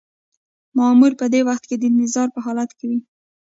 مامور 0.77 1.11
په 1.19 1.25
دې 1.33 1.41
وخت 1.49 1.63
کې 1.69 1.75
د 1.77 1.83
انتظار 1.91 2.27
په 2.35 2.39
حالت 2.45 2.69
کې 2.77 2.85
وي. 2.89 2.99